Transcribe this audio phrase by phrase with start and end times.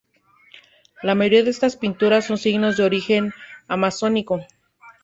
[1.03, 3.33] La mayoría de estas pinturas son signos de origen
[3.67, 4.41] amazónico.